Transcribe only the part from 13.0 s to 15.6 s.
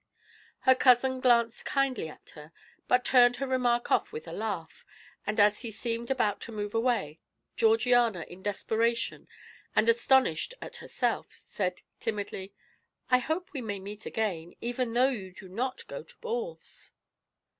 "I hope we may meet again, even though you do